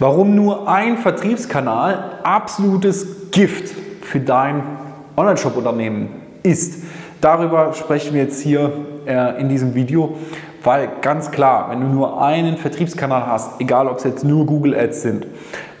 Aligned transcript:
Warum 0.00 0.36
nur 0.36 0.68
ein 0.68 0.96
Vertriebskanal 0.96 2.20
absolutes 2.22 3.32
Gift 3.32 3.74
für 4.02 4.20
dein 4.20 4.62
Online-Shop-Unternehmen 5.16 6.10
ist. 6.44 6.84
Darüber 7.20 7.72
sprechen 7.72 8.14
wir 8.14 8.22
jetzt 8.22 8.40
hier 8.40 8.70
äh, 9.06 9.40
in 9.40 9.48
diesem 9.48 9.74
Video, 9.74 10.16
weil 10.62 10.88
ganz 11.00 11.32
klar, 11.32 11.70
wenn 11.70 11.80
du 11.80 11.88
nur 11.88 12.22
einen 12.22 12.56
Vertriebskanal 12.56 13.26
hast, 13.26 13.60
egal 13.60 13.88
ob 13.88 13.98
es 13.98 14.04
jetzt 14.04 14.24
nur 14.24 14.46
Google 14.46 14.78
Ads 14.78 15.02
sind, 15.02 15.26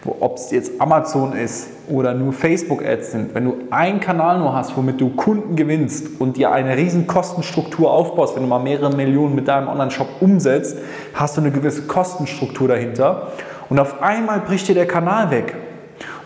ob 0.04 0.36
es 0.36 0.50
jetzt 0.50 0.80
Amazon 0.80 1.32
ist 1.32 1.68
oder 1.88 2.12
nur 2.12 2.32
Facebook 2.32 2.84
Ads 2.84 3.12
sind, 3.12 3.34
wenn 3.36 3.44
du 3.44 3.56
einen 3.70 4.00
Kanal 4.00 4.40
nur 4.40 4.54
hast, 4.54 4.76
womit 4.76 5.00
du 5.00 5.10
Kunden 5.10 5.54
gewinnst 5.54 6.20
und 6.20 6.36
dir 6.36 6.50
eine 6.50 6.76
riesen 6.76 7.06
Kostenstruktur 7.06 7.92
aufbaust, 7.92 8.34
wenn 8.34 8.42
du 8.42 8.48
mal 8.48 8.58
mehrere 8.58 8.94
Millionen 8.94 9.36
mit 9.36 9.46
deinem 9.46 9.68
Online-Shop 9.68 10.08
umsetzt, 10.20 10.76
hast 11.14 11.36
du 11.36 11.40
eine 11.40 11.52
gewisse 11.52 11.82
Kostenstruktur 11.82 12.66
dahinter 12.66 13.28
und 13.68 13.78
auf 13.78 14.02
einmal 14.02 14.40
bricht 14.40 14.68
dir 14.68 14.74
der 14.74 14.86
Kanal 14.86 15.30
weg. 15.30 15.54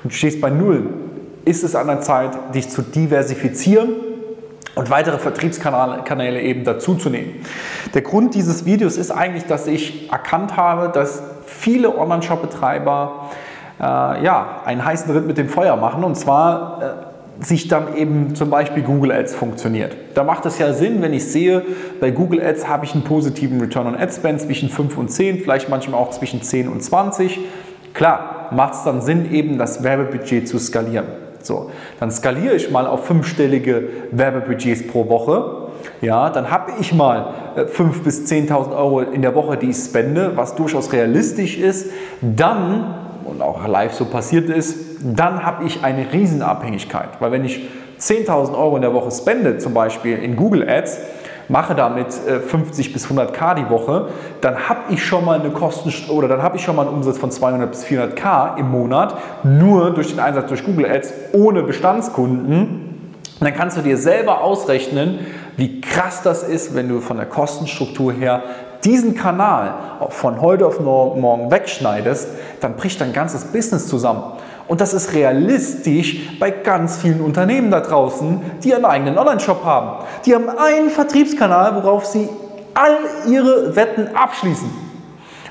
Und 0.02 0.12
du 0.12 0.16
stehst 0.16 0.41
bei 0.41 0.50
Null, 0.50 0.91
ist 1.45 1.64
es 1.64 1.74
an 1.74 1.87
der 1.87 2.00
Zeit, 2.00 2.55
dich 2.55 2.69
zu 2.69 2.83
diversifizieren 2.83 3.91
und 4.75 4.91
weitere 4.91 5.19
Vertriebskanäle 5.19 6.41
eben 6.41 6.64
dazuzunehmen. 6.64 7.34
Der 7.94 8.02
Grund 8.02 8.34
dieses 8.34 8.64
Videos 8.64 8.97
ist 8.97 9.11
eigentlich, 9.11 9.47
dass 9.47 9.67
ich 9.67 10.11
erkannt 10.11 10.56
habe, 10.56 10.89
dass 10.89 11.22
viele 11.47 11.97
Online-Shop-Betreiber 11.97 13.30
äh, 13.78 13.84
ja, 14.24 14.61
einen 14.64 14.84
heißen 14.84 15.12
Ritt 15.12 15.27
mit 15.27 15.36
dem 15.36 15.48
Feuer 15.48 15.77
machen. 15.77 16.05
Und 16.05 16.17
zwar 16.17 16.83
äh, 16.83 17.11
sich 17.41 17.69
dann 17.69 17.97
eben 17.97 18.34
zum 18.34 18.50
Beispiel 18.50 18.83
Google 18.83 19.12
Ads 19.12 19.34
funktioniert. 19.34 19.97
Da 20.14 20.25
macht 20.25 20.47
es 20.47 20.58
ja 20.58 20.72
Sinn, 20.72 21.02
wenn 21.02 21.12
ich 21.12 21.25
sehe, 21.25 21.62
bei 22.00 22.11
Google 22.11 22.42
Ads 22.42 22.69
habe 22.69 22.84
ich 22.84 22.94
einen 22.94 23.05
positiven 23.05 23.61
Return 23.61 23.86
on 23.86 23.97
Ad 23.97 24.12
Spend 24.12 24.41
zwischen 24.41 24.69
5 24.69 24.97
und 24.98 25.08
10, 25.11 25.41
vielleicht 25.41 25.69
manchmal 25.69 26.00
auch 26.00 26.11
zwischen 26.11 26.42
10 26.42 26.69
und 26.69 26.83
20. 26.83 27.41
Klar, 27.94 28.50
macht 28.52 28.74
es 28.74 28.84
dann 28.84 29.00
Sinn, 29.00 29.33
eben 29.33 29.58
das 29.58 29.83
Werbebudget 29.83 30.48
zu 30.48 30.58
skalieren. 30.58 31.06
So, 31.42 31.70
dann 31.98 32.11
skaliere 32.11 32.55
ich 32.55 32.70
mal 32.70 32.86
auf 32.86 33.06
fünfstellige 33.06 33.89
Werbebudgets 34.12 34.86
pro 34.86 35.08
Woche. 35.08 35.70
Ja, 36.00 36.30
dann 36.30 36.50
habe 36.50 36.72
ich 36.80 36.94
mal 36.94 37.34
5.000 37.56 37.80
äh, 37.80 38.02
bis 38.05 38.30
10.000 38.30 38.77
Euro 38.77 39.00
in 39.00 39.22
der 39.22 39.34
Woche, 39.34 39.56
die 39.56 39.70
ich 39.70 39.77
spende, 39.77 40.36
was 40.36 40.55
durchaus 40.55 40.92
realistisch 40.92 41.58
ist. 41.58 41.91
Dann 42.20 42.94
und 43.33 43.42
auch 43.42 43.66
live 43.66 43.94
so 43.94 44.05
passiert 44.05 44.48
ist, 44.48 44.77
dann 45.02 45.44
habe 45.44 45.64
ich 45.64 45.83
eine 45.83 46.12
Riesenabhängigkeit. 46.12 47.08
Weil 47.20 47.33
wenn 47.33 47.44
ich 47.44 47.69
10.000 47.98 48.56
Euro 48.56 48.77
in 48.77 48.83
der 48.83 48.94
Woche 48.94 49.11
spende, 49.11 49.58
zum 49.58 49.74
Beispiel 49.74 50.19
in 50.19 50.36
Google 50.36 50.69
Ads, 50.69 50.98
mache 51.48 51.74
damit 51.74 52.12
50 52.12 52.89
äh, 52.89 52.92
bis 52.92 53.06
100k 53.06 53.55
die 53.55 53.69
Woche, 53.69 54.08
dann 54.41 54.69
habe 54.69 54.92
ich 54.92 55.05
schon 55.05 55.24
mal 55.24 55.41
eine 55.41 55.50
Kosten 55.50 55.92
oder 56.11 56.28
dann 56.28 56.42
habe 56.42 56.56
ich 56.56 56.62
schon 56.62 56.77
mal 56.77 56.86
einen 56.86 56.94
Umsatz 56.94 57.19
von 57.19 57.30
200 57.30 57.70
bis 57.70 57.84
400k 57.84 58.58
im 58.58 58.70
Monat 58.70 59.16
nur 59.42 59.92
durch 59.92 60.08
den 60.08 60.20
Einsatz 60.20 60.48
durch 60.48 60.64
Google 60.64 60.86
Ads 60.86 61.12
ohne 61.33 61.62
Bestandskunden. 61.62 62.92
Und 63.41 63.46
dann 63.46 63.55
kannst 63.55 63.77
du 63.77 63.83
dir 63.83 63.96
selber 63.96 64.41
ausrechnen, 64.42 65.19
wie 65.56 65.80
krass 65.80 66.23
das 66.23 66.42
ist, 66.42 66.74
wenn 66.74 66.89
du 66.89 67.01
von 67.01 67.17
der 67.17 67.27
Kostenstruktur 67.27 68.12
her 68.12 68.42
diesen 68.85 69.15
Kanal 69.15 69.75
von 70.11 70.41
heute 70.41 70.67
auf 70.67 70.81
morgen 70.81 71.51
wegschneidest, 71.51 72.29
dann 72.61 72.77
bricht 72.77 73.01
dein 73.01 73.13
ganzes 73.13 73.45
Business 73.45 73.87
zusammen. 73.89 74.23
Und 74.69 74.81
das 74.81 74.95
ist 74.95 75.13
realistisch 75.13 76.39
bei 76.39 76.51
ganz 76.51 76.98
vielen 76.98 77.20
Unternehmen 77.20 77.70
da 77.70 77.81
draußen, 77.81 78.41
die 78.63 78.75
einen 78.75 78.85
eigenen 78.85 79.19
Online-Shop 79.19 79.65
haben. 79.65 80.05
Die 80.25 80.35
haben 80.35 80.48
einen 80.48 80.91
Vertriebskanal, 80.91 81.75
worauf 81.77 82.07
sie 82.07 82.29
all 82.75 82.97
ihre 83.29 83.77
Wetten 83.77 84.09
abschließen. 84.15 84.70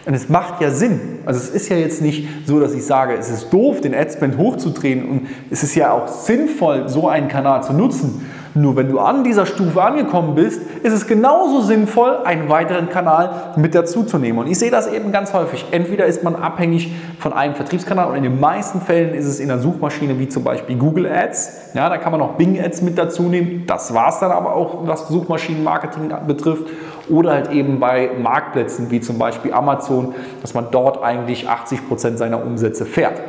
Und 0.06 0.16
es 0.16 0.30
macht 0.30 0.62
ja 0.62 0.72
Sinn. 0.72 1.20
Also 1.26 1.40
es 1.40 1.50
ist 1.50 1.70
ja 1.70 1.78
jetzt 1.78 2.02
nicht 2.02 2.28
so, 2.48 2.60
dass 2.60 2.74
ich 2.74 2.84
sage, 2.84 3.14
es 3.14 3.30
ist 3.30 3.52
doof, 3.52 3.82
den 3.82 3.94
Adspend 3.94 4.38
hochzudrehen 4.38 5.08
und 5.08 5.28
es 5.52 5.62
ist 5.62 5.76
ja 5.76 5.92
auch 5.92 6.08
sinnvoll, 6.08 6.90
so 6.90 7.08
einen 7.08 7.28
Kanal 7.28 7.64
zu 7.64 7.74
nutzen. 7.74 8.26
Nur 8.54 8.76
wenn 8.76 8.90
du 8.90 9.00
an 9.00 9.24
dieser 9.24 9.46
Stufe 9.46 9.82
angekommen 9.82 10.36
bist, 10.36 10.62
ist 10.84 10.92
es 10.92 11.08
genauso 11.08 11.62
sinnvoll, 11.62 12.18
einen 12.26 12.50
weiteren 12.50 12.90
Kanal 12.90 13.54
mit 13.56 13.74
dazuzunehmen. 13.74 14.42
Und 14.42 14.48
ich 14.48 14.60
sehe 14.60 14.72
das 14.72 14.92
eben 14.92 15.14
ganz 15.14 15.34
häufig. 15.34 15.66
Entweder 15.72 16.06
ist 16.06 16.24
man 16.24 16.36
abhängig 16.36 16.92
von 17.18 17.32
einem 17.32 17.56
Vertriebskanal 17.56 18.10
und 18.10 18.18
in 18.18 18.24
den 18.24 18.40
meisten 18.40 18.82
Fällen 18.82 19.14
ist 19.14 19.26
es 19.26 19.40
in 19.40 19.50
einer 19.50 19.62
Suchmaschine 19.62 20.20
wie 20.20 20.28
zum 20.28 20.44
Beispiel 20.44 20.76
Google 20.76 21.08
Ads. 21.08 21.72
Ja, 21.76 21.88
da 21.88 21.98
kann 21.98 22.12
man 22.12 22.22
auch 22.22 22.34
Bing 22.34 22.62
Ads 22.62 22.82
mit 22.82 22.98
dazu 22.98 23.24
nehmen. 23.24 23.64
Das 23.68 23.94
war 23.94 24.10
es 24.10 24.20
dann 24.20 24.32
aber 24.32 24.54
auch, 24.54 24.86
was 24.86 25.08
Suchmaschinenmarketing 25.08 26.12
betrifft. 26.28 26.66
Oder 27.10 27.32
halt 27.32 27.52
eben 27.52 27.80
bei 27.80 28.12
Marktplätzen 28.22 28.92
wie 28.92 29.00
zum 29.00 29.18
Beispiel 29.18 29.54
Amazon, 29.54 30.14
dass 30.42 30.54
man 30.54 30.68
dort 30.72 31.04
eigentlich 31.04 31.48
80 31.48 31.88
Prozent 31.88 32.18
seiner 32.18 32.44
Umsätze 32.44 32.86
fährt. 32.86 33.22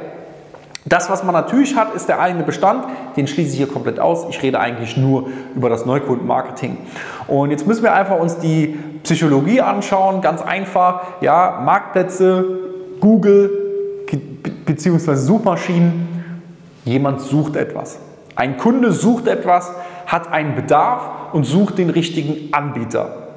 Das, 0.85 1.09
was 1.11 1.23
man 1.23 1.33
natürlich 1.33 1.77
hat, 1.77 1.95
ist 1.95 2.09
der 2.09 2.21
eigene 2.21 2.43
Bestand. 2.43 2.87
Den 3.17 3.27
schließe 3.29 3.53
ich 3.53 3.57
hier 3.59 3.69
komplett 3.69 4.01
aus. 4.01 4.27
Ich 4.29 4.43
rede 4.43 4.59
eigentlich 4.59 4.97
nur 4.97 5.29
über 5.55 5.69
das 5.69 5.87
Neukundenmarketing. 5.87 6.77
Und 7.29 7.51
jetzt 7.53 7.67
müssen 7.67 7.85
wir 7.85 7.95
einfach 7.95 8.19
uns 8.19 8.39
die 8.39 8.79
Psychologie 9.05 9.61
anschauen. 9.61 10.21
Ganz 10.21 10.43
einfach. 10.43 11.03
Ja, 11.21 11.61
Marktplätze, 11.65 12.45
Google 13.01 13.51
bzw. 14.67 15.15
Suchmaschinen. 15.15 16.25
Jemand 16.85 17.21
sucht 17.21 17.55
etwas. 17.55 17.99
Ein 18.35 18.57
Kunde 18.57 18.91
sucht 18.91 19.29
etwas, 19.29 19.73
hat 20.07 20.33
einen 20.33 20.57
Bedarf 20.57 21.33
und 21.33 21.45
sucht 21.45 21.79
den 21.79 21.91
richtigen 21.91 22.53
Anbieter. 22.53 23.29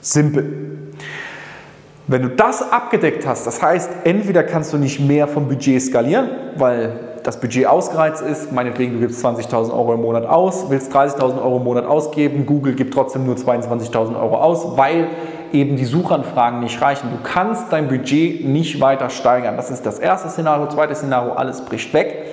Simpel. 0.00 0.69
Wenn 2.06 2.22
du 2.22 2.28
das 2.28 2.72
abgedeckt 2.72 3.26
hast, 3.26 3.46
das 3.46 3.62
heißt, 3.62 3.90
entweder 4.04 4.42
kannst 4.42 4.72
du 4.72 4.78
nicht 4.78 5.00
mehr 5.00 5.28
vom 5.28 5.48
Budget 5.48 5.80
skalieren, 5.80 6.28
weil 6.56 6.92
das 7.22 7.38
Budget 7.38 7.66
ausgereizt 7.66 8.22
ist, 8.22 8.50
meinetwegen 8.50 8.94
du 8.94 9.00
gibst 9.00 9.24
20.000 9.24 9.72
Euro 9.72 9.94
im 9.94 10.00
Monat 10.00 10.26
aus, 10.26 10.70
willst 10.70 10.94
30.000 10.94 11.40
Euro 11.42 11.58
im 11.58 11.64
Monat 11.64 11.84
ausgeben, 11.84 12.46
Google 12.46 12.74
gibt 12.74 12.94
trotzdem 12.94 13.26
nur 13.26 13.36
22.000 13.36 14.18
Euro 14.18 14.36
aus, 14.38 14.76
weil 14.76 15.08
eben 15.52 15.76
die 15.76 15.84
Suchanfragen 15.84 16.60
nicht 16.60 16.80
reichen. 16.80 17.10
Du 17.10 17.18
kannst 17.22 17.72
dein 17.72 17.88
Budget 17.88 18.44
nicht 18.44 18.80
weiter 18.80 19.10
steigern. 19.10 19.56
Das 19.56 19.70
ist 19.70 19.84
das 19.84 19.98
erste 19.98 20.28
Szenario. 20.28 20.68
Zweites 20.68 20.98
Szenario, 20.98 21.32
alles 21.32 21.64
bricht 21.64 21.92
weg. 21.92 22.26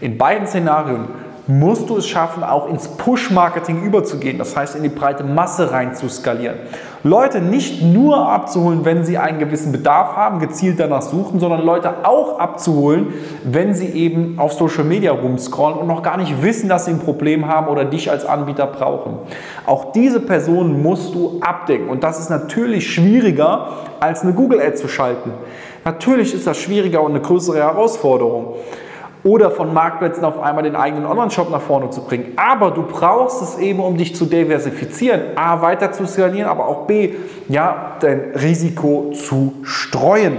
In 0.00 0.18
beiden 0.18 0.46
Szenarien 0.46 1.06
musst 1.46 1.88
du 1.88 1.96
es 1.96 2.06
schaffen, 2.06 2.44
auch 2.44 2.68
ins 2.68 2.88
Push-Marketing 2.88 3.82
überzugehen, 3.82 4.36
das 4.36 4.54
heißt 4.54 4.76
in 4.76 4.82
die 4.82 4.90
breite 4.90 5.24
Masse 5.24 5.72
rein 5.72 5.94
zu 5.94 6.08
skalieren. 6.08 6.58
Leute 7.04 7.40
nicht 7.40 7.82
nur 7.82 8.28
abzuholen, 8.28 8.84
wenn 8.84 9.04
sie 9.04 9.18
einen 9.18 9.38
gewissen 9.38 9.70
Bedarf 9.70 10.16
haben, 10.16 10.40
gezielt 10.40 10.80
danach 10.80 11.02
suchen, 11.02 11.38
sondern 11.38 11.62
Leute 11.64 12.04
auch 12.04 12.40
abzuholen, 12.40 13.14
wenn 13.44 13.72
sie 13.72 13.86
eben 13.86 14.38
auf 14.38 14.52
Social 14.52 14.84
Media 14.84 15.12
rumscrollen 15.12 15.78
und 15.78 15.86
noch 15.86 16.02
gar 16.02 16.16
nicht 16.16 16.42
wissen, 16.42 16.68
dass 16.68 16.86
sie 16.86 16.92
ein 16.92 16.98
Problem 16.98 17.46
haben 17.46 17.68
oder 17.68 17.84
dich 17.84 18.10
als 18.10 18.26
Anbieter 18.26 18.66
brauchen. 18.66 19.18
Auch 19.64 19.92
diese 19.92 20.20
Personen 20.20 20.82
musst 20.82 21.14
du 21.14 21.38
abdecken 21.40 21.88
und 21.88 22.02
das 22.02 22.18
ist 22.18 22.30
natürlich 22.30 22.92
schwieriger, 22.92 23.68
als 24.00 24.22
eine 24.22 24.32
Google-Ad 24.32 24.74
zu 24.74 24.88
schalten. 24.88 25.32
Natürlich 25.84 26.34
ist 26.34 26.46
das 26.46 26.58
schwieriger 26.58 27.02
und 27.02 27.12
eine 27.12 27.20
größere 27.20 27.58
Herausforderung 27.58 28.54
oder 29.28 29.50
von 29.50 29.74
Marktplätzen 29.74 30.24
auf 30.24 30.40
einmal 30.40 30.64
den 30.64 30.74
eigenen 30.74 31.04
Online-Shop 31.04 31.50
nach 31.50 31.60
vorne 31.60 31.90
zu 31.90 32.02
bringen. 32.02 32.32
Aber 32.36 32.70
du 32.70 32.82
brauchst 32.82 33.42
es 33.42 33.58
eben, 33.58 33.80
um 33.80 33.96
dich 33.96 34.16
zu 34.16 34.24
diversifizieren, 34.24 35.20
A, 35.36 35.60
weiter 35.60 35.92
zu 35.92 36.06
skalieren, 36.06 36.48
aber 36.48 36.66
auch 36.66 36.86
B, 36.86 37.14
ja, 37.48 37.96
dein 38.00 38.32
Risiko 38.34 39.10
zu 39.12 39.54
streuen. 39.62 40.38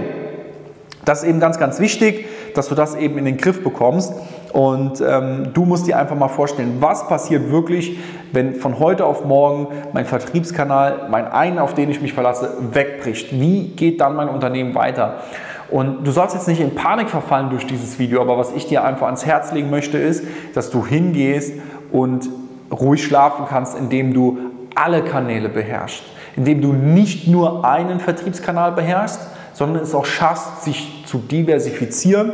Das 1.04 1.22
ist 1.22 1.28
eben 1.28 1.40
ganz, 1.40 1.58
ganz 1.58 1.78
wichtig, 1.78 2.26
dass 2.54 2.68
du 2.68 2.74
das 2.74 2.96
eben 2.96 3.16
in 3.16 3.24
den 3.24 3.36
Griff 3.36 3.62
bekommst. 3.62 4.12
Und 4.52 5.00
ähm, 5.00 5.50
du 5.54 5.64
musst 5.64 5.86
dir 5.86 5.96
einfach 5.96 6.16
mal 6.16 6.28
vorstellen, 6.28 6.78
was 6.80 7.06
passiert 7.06 7.52
wirklich, 7.52 7.96
wenn 8.32 8.56
von 8.56 8.80
heute 8.80 9.06
auf 9.06 9.24
morgen 9.24 9.68
mein 9.92 10.04
Vertriebskanal, 10.04 11.06
mein 11.08 11.26
einen, 11.26 11.60
auf 11.60 11.74
den 11.74 11.88
ich 11.90 12.00
mich 12.00 12.12
verlasse, 12.12 12.56
wegbricht. 12.72 13.32
Wie 13.32 13.68
geht 13.68 14.00
dann 14.00 14.16
mein 14.16 14.28
Unternehmen 14.28 14.74
weiter? 14.74 15.20
Und 15.70 16.04
du 16.04 16.10
sollst 16.10 16.34
jetzt 16.34 16.48
nicht 16.48 16.60
in 16.60 16.74
Panik 16.74 17.08
verfallen 17.08 17.50
durch 17.50 17.66
dieses 17.66 17.98
Video, 17.98 18.20
aber 18.20 18.36
was 18.36 18.52
ich 18.52 18.66
dir 18.66 18.84
einfach 18.84 19.06
ans 19.06 19.24
Herz 19.24 19.52
legen 19.52 19.70
möchte, 19.70 19.98
ist, 19.98 20.24
dass 20.54 20.70
du 20.70 20.84
hingehst 20.84 21.54
und 21.92 22.28
ruhig 22.72 23.04
schlafen 23.04 23.46
kannst, 23.48 23.78
indem 23.78 24.12
du 24.12 24.38
alle 24.74 25.02
Kanäle 25.02 25.48
beherrschst, 25.48 26.02
indem 26.36 26.60
du 26.60 26.72
nicht 26.72 27.28
nur 27.28 27.64
einen 27.64 28.00
Vertriebskanal 28.00 28.72
beherrschst, 28.72 29.20
sondern 29.52 29.82
es 29.82 29.94
auch 29.94 30.06
schaffst, 30.06 30.64
sich 30.64 31.04
zu 31.06 31.18
diversifizieren. 31.18 32.32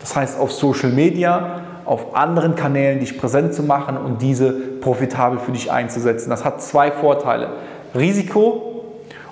Das 0.00 0.16
heißt, 0.16 0.40
auf 0.40 0.52
Social 0.52 0.90
Media, 0.90 1.60
auf 1.84 2.16
anderen 2.16 2.56
Kanälen 2.56 2.98
dich 2.98 3.18
präsent 3.18 3.54
zu 3.54 3.62
machen 3.62 3.96
und 3.96 4.22
diese 4.22 4.52
profitabel 4.80 5.38
für 5.38 5.52
dich 5.52 5.70
einzusetzen. 5.70 6.30
Das 6.30 6.44
hat 6.44 6.62
zwei 6.62 6.90
Vorteile. 6.90 7.50
Risiko 7.94 8.65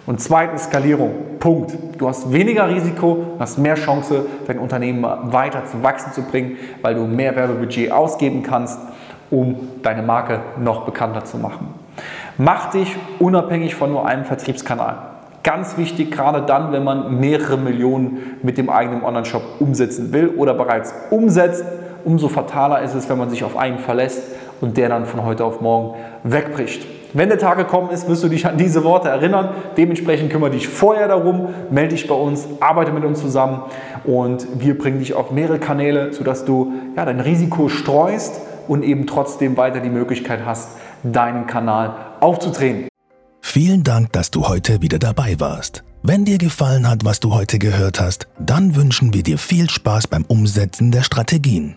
und 0.07 0.21
zweitens 0.21 0.65
Skalierung. 0.65 1.13
Punkt. 1.39 1.73
Du 1.99 2.09
hast 2.09 2.33
weniger 2.33 2.69
Risiko, 2.69 3.37
hast 3.39 3.59
mehr 3.59 3.75
Chance, 3.75 4.27
dein 4.47 4.59
Unternehmen 4.59 5.05
weiter 5.33 5.65
zum 5.65 5.83
Wachsen 5.83 6.13
zu 6.13 6.23
bringen, 6.23 6.57
weil 6.83 6.95
du 6.95 7.05
mehr 7.05 7.37
Werbebudget 7.37 7.93
ausgeben 7.93 8.43
kannst, 8.43 8.79
um 9.31 9.57
deine 9.83 10.03
Marke 10.03 10.41
noch 10.59 10.85
bekannter 10.85 11.25
zu 11.25 11.39
machen. 11.39 11.69
Mach 12.37 12.71
dich 12.71 12.97
unabhängig 13.19 13.75
von 13.75 13.93
nur 13.93 14.07
einem 14.07 14.25
Vertriebskanal. 14.25 14.97
Ganz 15.43 15.77
wichtig, 15.77 16.11
gerade 16.11 16.43
dann, 16.43 16.73
wenn 16.73 16.83
man 16.83 17.21
mehrere 17.21 17.59
Millionen 17.59 18.39
mit 18.43 18.57
dem 18.57 18.71
eigenen 18.71 19.05
Online-Shop 19.05 19.43
umsetzen 19.61 20.13
will 20.13 20.29
oder 20.29 20.55
bereits 20.55 20.95
umsetzt, 21.11 21.65
umso 22.05 22.29
fataler 22.29 22.83
ist 22.83 22.95
es, 22.95 23.09
wenn 23.09 23.19
man 23.19 23.31
sich 23.31 23.45
auf 23.45 23.57
einen 23.57 23.79
verlässt 23.79 24.23
und 24.61 24.77
der 24.77 24.89
dann 24.89 25.07
von 25.07 25.25
heute 25.25 25.45
auf 25.45 25.61
morgen 25.61 25.97
wegbricht. 26.23 26.87
Wenn 27.13 27.29
der 27.29 27.39
Tag 27.39 27.59
gekommen 27.59 27.91
ist, 27.91 28.09
wirst 28.09 28.25
du 28.25 28.29
dich 28.29 28.45
an 28.45 28.59
diese 28.59 28.83
Worte 28.83 29.09
erinnern. 29.09 29.51
Dementsprechend 29.77 30.31
kümmere 30.31 30.51
dich 30.51 30.67
vorher 30.67 31.07
darum, 31.07 31.49
melde 31.71 31.95
dich 31.95 32.09
bei 32.09 32.15
uns, 32.15 32.47
arbeite 32.59 32.91
mit 32.91 33.05
uns 33.05 33.21
zusammen 33.21 33.63
und 34.03 34.47
wir 34.59 34.77
bringen 34.77 34.99
dich 34.99 35.15
auf 35.15 35.31
mehrere 35.31 35.61
Kanäle, 35.61 36.13
sodass 36.13 36.45
du 36.45 36.73
ja, 36.97 37.05
dein 37.05 37.21
Risiko 37.21 37.69
streust 37.69 38.41
und 38.67 38.83
eben 38.83 39.07
trotzdem 39.07 39.57
weiter 39.57 39.79
die 39.79 39.91
Möglichkeit 39.91 40.41
hast, 40.45 40.71
deinen 41.05 41.47
Kanal 41.47 41.95
aufzudrehen. 42.19 42.89
Vielen 43.41 43.85
Dank, 43.85 44.13
dass 44.13 44.33
du 44.33 44.49
heute 44.49 44.83
wieder 44.83 44.99
dabei 44.99 45.39
warst. 45.39 45.85
Wenn 46.03 46.25
dir 46.25 46.39
gefallen 46.39 46.89
hat, 46.89 47.05
was 47.05 47.21
du 47.21 47.33
heute 47.33 47.61
gehört 47.61 48.01
hast, 48.01 48.27
dann 48.41 48.75
wünschen 48.75 49.15
wir 49.15 49.23
dir 49.23 49.39
viel 49.39 49.71
Spaß 49.71 50.09
beim 50.09 50.25
Umsetzen 50.25 50.91
der 50.91 51.03
Strategien. 51.03 51.77